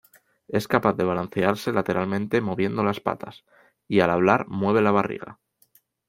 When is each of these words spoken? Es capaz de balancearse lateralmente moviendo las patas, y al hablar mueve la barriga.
Es 0.47 0.67
capaz 0.67 0.93
de 0.93 1.03
balancearse 1.03 1.71
lateralmente 1.71 2.41
moviendo 2.41 2.83
las 2.83 2.99
patas, 2.99 3.45
y 3.87 3.99
al 3.99 4.09
hablar 4.09 4.47
mueve 4.47 4.81
la 4.81 4.89
barriga. 4.89 5.37